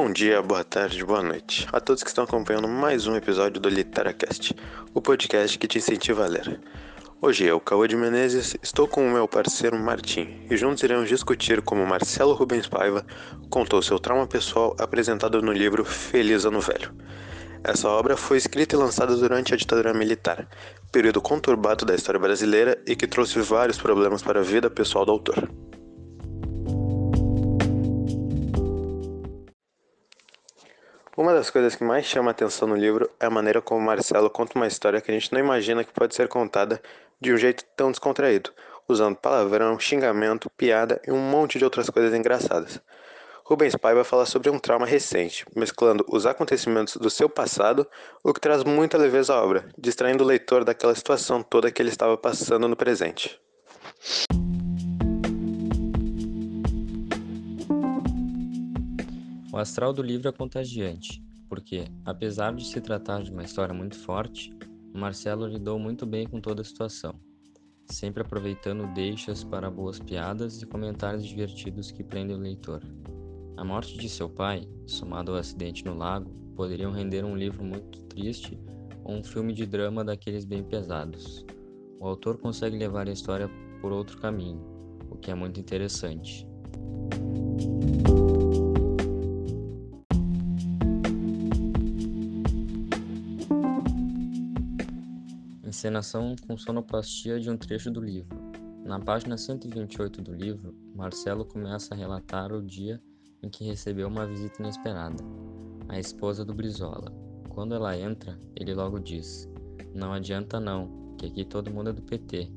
Bom 0.00 0.12
dia, 0.12 0.40
boa 0.40 0.62
tarde, 0.62 1.04
boa 1.04 1.24
noite 1.24 1.66
a 1.72 1.80
todos 1.80 2.04
que 2.04 2.08
estão 2.08 2.22
acompanhando 2.22 2.68
mais 2.68 3.08
um 3.08 3.16
episódio 3.16 3.60
do 3.60 3.68
Literacast, 3.68 4.54
o 4.94 5.02
podcast 5.02 5.58
que 5.58 5.66
te 5.66 5.78
incentiva 5.78 6.24
a 6.24 6.28
ler. 6.28 6.60
Hoje 7.20 7.44
eu, 7.44 7.58
Cauã 7.58 7.88
de 7.88 7.96
Menezes, 7.96 8.56
estou 8.62 8.86
com 8.86 9.04
o 9.04 9.10
meu 9.10 9.26
parceiro 9.26 9.76
Martim 9.76 10.46
e 10.48 10.56
juntos 10.56 10.84
iremos 10.84 11.08
discutir 11.08 11.60
como 11.62 11.84
Marcelo 11.84 12.32
Rubens 12.32 12.68
Paiva 12.68 13.04
contou 13.50 13.82
seu 13.82 13.98
trauma 13.98 14.24
pessoal 14.24 14.76
apresentado 14.78 15.42
no 15.42 15.50
livro 15.50 15.84
Feliz 15.84 16.44
Ano 16.44 16.60
Velho. 16.60 16.94
Essa 17.64 17.88
obra 17.88 18.16
foi 18.16 18.36
escrita 18.36 18.76
e 18.76 18.78
lançada 18.78 19.16
durante 19.16 19.52
a 19.52 19.56
ditadura 19.56 19.92
militar, 19.92 20.46
período 20.92 21.20
conturbado 21.20 21.84
da 21.84 21.96
história 21.96 22.20
brasileira 22.20 22.80
e 22.86 22.94
que 22.94 23.08
trouxe 23.08 23.40
vários 23.40 23.78
problemas 23.78 24.22
para 24.22 24.38
a 24.38 24.44
vida 24.44 24.70
pessoal 24.70 25.04
do 25.04 25.10
autor. 25.10 25.50
Uma 31.18 31.34
das 31.34 31.50
coisas 31.50 31.74
que 31.74 31.82
mais 31.82 32.06
chama 32.06 32.30
a 32.30 32.30
atenção 32.30 32.68
no 32.68 32.76
livro 32.76 33.10
é 33.18 33.26
a 33.26 33.30
maneira 33.30 33.60
como 33.60 33.84
Marcelo 33.84 34.30
conta 34.30 34.56
uma 34.56 34.68
história 34.68 35.00
que 35.00 35.10
a 35.10 35.14
gente 35.14 35.32
não 35.32 35.40
imagina 35.40 35.82
que 35.82 35.92
pode 35.92 36.14
ser 36.14 36.28
contada 36.28 36.80
de 37.20 37.32
um 37.32 37.36
jeito 37.36 37.64
tão 37.76 37.90
descontraído, 37.90 38.52
usando 38.86 39.16
palavrão, 39.16 39.80
xingamento, 39.80 40.48
piada 40.50 41.02
e 41.04 41.10
um 41.10 41.18
monte 41.18 41.58
de 41.58 41.64
outras 41.64 41.90
coisas 41.90 42.14
engraçadas. 42.14 42.80
Rubens 43.44 43.74
Paiva 43.74 44.04
fala 44.04 44.26
sobre 44.26 44.48
um 44.48 44.60
trauma 44.60 44.86
recente, 44.86 45.44
mesclando 45.56 46.06
os 46.08 46.24
acontecimentos 46.24 46.96
do 46.96 47.10
seu 47.10 47.28
passado, 47.28 47.84
o 48.22 48.32
que 48.32 48.40
traz 48.40 48.62
muita 48.62 48.96
leveza 48.96 49.34
à 49.34 49.42
obra, 49.42 49.68
distraindo 49.76 50.22
o 50.22 50.26
leitor 50.26 50.62
daquela 50.62 50.94
situação 50.94 51.42
toda 51.42 51.72
que 51.72 51.82
ele 51.82 51.88
estava 51.88 52.16
passando 52.16 52.68
no 52.68 52.76
presente. 52.76 53.40
O 59.50 59.56
astral 59.56 59.94
do 59.94 60.02
livro 60.02 60.28
é 60.28 60.32
contagiante, 60.32 61.22
porque, 61.48 61.86
apesar 62.04 62.54
de 62.54 62.66
se 62.66 62.82
tratar 62.82 63.22
de 63.22 63.30
uma 63.30 63.42
história 63.42 63.74
muito 63.74 63.98
forte, 63.98 64.52
Marcelo 64.92 65.46
lidou 65.46 65.78
muito 65.78 66.04
bem 66.04 66.26
com 66.26 66.38
toda 66.38 66.60
a 66.60 66.64
situação, 66.64 67.18
sempre 67.86 68.22
aproveitando 68.22 68.92
deixas 68.92 69.42
para 69.42 69.70
boas 69.70 69.98
piadas 69.98 70.60
e 70.60 70.66
comentários 70.66 71.24
divertidos 71.24 71.90
que 71.90 72.04
prendem 72.04 72.36
o 72.36 72.40
leitor. 72.40 72.82
A 73.56 73.64
morte 73.64 73.96
de 73.96 74.08
seu 74.08 74.28
pai, 74.28 74.68
somado 74.86 75.32
ao 75.32 75.38
acidente 75.38 75.82
no 75.82 75.96
lago, 75.96 76.30
poderiam 76.54 76.92
render 76.92 77.24
um 77.24 77.34
livro 77.34 77.64
muito 77.64 78.02
triste 78.02 78.60
ou 79.02 79.14
um 79.14 79.24
filme 79.24 79.54
de 79.54 79.64
drama 79.64 80.04
daqueles 80.04 80.44
bem 80.44 80.62
pesados. 80.62 81.46
O 81.98 82.06
autor 82.06 82.36
consegue 82.36 82.76
levar 82.76 83.08
a 83.08 83.12
história 83.12 83.48
por 83.80 83.92
outro 83.92 84.18
caminho, 84.18 84.62
o 85.10 85.16
que 85.16 85.30
é 85.30 85.34
muito 85.34 85.58
interessante. 85.58 86.46
Encenação 95.78 96.34
com 96.44 96.58
sonoplastia 96.58 97.38
de 97.38 97.48
um 97.48 97.56
trecho 97.56 97.88
do 97.88 98.00
livro. 98.00 98.36
Na 98.84 98.98
página 98.98 99.38
128 99.38 100.20
do 100.20 100.34
livro, 100.34 100.74
Marcelo 100.92 101.44
começa 101.44 101.94
a 101.94 101.96
relatar 101.96 102.52
o 102.52 102.60
dia 102.60 103.00
em 103.44 103.48
que 103.48 103.62
recebeu 103.62 104.08
uma 104.08 104.26
visita 104.26 104.60
inesperada, 104.60 105.22
a 105.88 105.96
esposa 105.96 106.44
do 106.44 106.52
Brizola. 106.52 107.12
Quando 107.50 107.76
ela 107.76 107.96
entra, 107.96 108.36
ele 108.56 108.74
logo 108.74 108.98
diz: 108.98 109.48
Não 109.94 110.12
adianta 110.12 110.58
não, 110.58 111.14
que 111.16 111.26
aqui 111.26 111.44
todo 111.44 111.70
mundo 111.70 111.90
é 111.90 111.92
do 111.92 112.02
PT. 112.02 112.50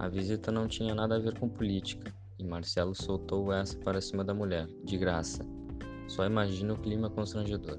A 0.00 0.08
visita 0.08 0.50
não 0.50 0.66
tinha 0.66 0.96
nada 0.96 1.14
a 1.14 1.20
ver 1.20 1.38
com 1.38 1.48
política, 1.48 2.12
e 2.40 2.44
Marcelo 2.44 2.92
soltou 2.92 3.52
essa 3.52 3.78
para 3.78 4.00
cima 4.00 4.24
da 4.24 4.34
mulher, 4.34 4.66
de 4.82 4.98
graça. 4.98 5.46
Só 6.08 6.26
imagina 6.26 6.74
o 6.74 6.80
clima 6.80 7.08
constrangedor. 7.08 7.78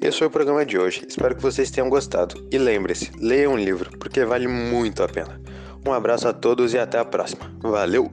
Esse 0.00 0.18
foi 0.18 0.28
o 0.28 0.30
programa 0.30 0.64
de 0.64 0.78
hoje. 0.78 1.04
Espero 1.08 1.34
que 1.34 1.42
vocês 1.42 1.70
tenham 1.70 1.90
gostado. 1.90 2.46
E 2.52 2.58
lembre-se, 2.58 3.10
leia 3.18 3.50
um 3.50 3.56
livro, 3.56 3.90
porque 3.98 4.24
vale 4.24 4.46
muito 4.46 5.02
a 5.02 5.08
pena. 5.08 5.40
Um 5.86 5.92
abraço 5.92 6.28
a 6.28 6.32
todos 6.32 6.72
e 6.72 6.78
até 6.78 6.98
a 6.98 7.04
próxima. 7.04 7.52
Valeu! 7.60 8.12